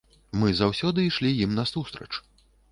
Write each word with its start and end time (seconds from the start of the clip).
Мы 0.43 0.47
заўсёды 0.61 1.05
ішлі 1.05 1.31
ім 1.47 1.55
насустрач. 1.61 2.13